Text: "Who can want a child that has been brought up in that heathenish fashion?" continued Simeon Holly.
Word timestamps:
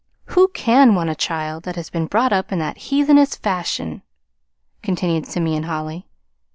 "Who 0.29 0.47
can 0.55 0.95
want 0.95 1.11
a 1.11 1.15
child 1.15 1.61
that 1.65 1.75
has 1.75 1.91
been 1.91 2.07
brought 2.07 2.33
up 2.33 2.51
in 2.51 2.57
that 2.57 2.77
heathenish 2.89 3.35
fashion?" 3.37 4.01
continued 4.81 5.27
Simeon 5.27 5.61
Holly. 5.65 6.07